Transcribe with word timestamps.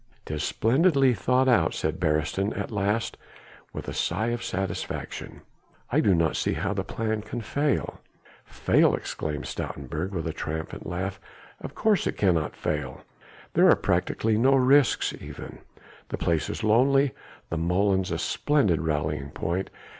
"'Tis 0.25 0.43
splendidly 0.43 1.13
thought 1.13 1.47
out," 1.47 1.75
said 1.75 1.99
Beresteyn 1.99 2.53
at 2.53 2.71
last 2.71 3.17
with 3.71 3.87
a 3.87 3.93
sigh 3.93 4.29
of 4.29 4.43
satisfaction. 4.43 5.43
"I 5.91 5.99
do 5.99 6.15
not 6.15 6.35
see 6.35 6.53
how 6.53 6.73
the 6.73 6.83
plan 6.83 7.21
can 7.21 7.39
fail." 7.41 8.01
"Fail?" 8.43 8.95
exclaimed 8.95 9.45
Stoutenburg 9.45 10.09
with 10.09 10.25
a 10.27 10.33
triumphant 10.33 10.87
laugh, 10.87 11.19
"of 11.59 11.75
course 11.75 12.07
it 12.07 12.17
cannot 12.17 12.55
fail! 12.55 13.03
There 13.53 13.69
are 13.69 13.75
practically 13.75 14.39
no 14.39 14.55
risks 14.55 15.13
even. 15.21 15.59
The 16.09 16.17
place 16.17 16.49
is 16.49 16.63
lonely, 16.63 17.11
the 17.51 17.57
molens 17.57 18.11
a 18.11 18.17
splendid 18.17 18.81
rallying 18.81 19.29
point. 19.29 19.69